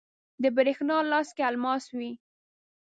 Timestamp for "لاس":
1.11-1.27